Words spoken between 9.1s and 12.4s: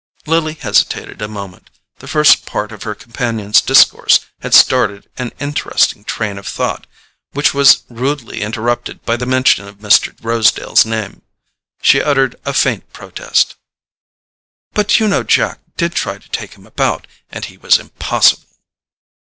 the mention of Mr. Rosedale's name. She uttered